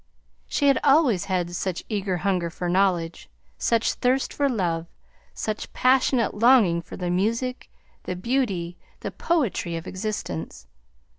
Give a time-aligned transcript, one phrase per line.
[0.47, 4.87] She had always had such eager hunger for knowledge, such thirst for love,
[5.35, 7.69] such passionate longing for the music,
[8.05, 10.65] the beauty, the poetry of existence!